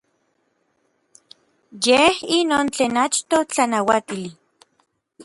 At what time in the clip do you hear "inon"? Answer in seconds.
2.37-2.67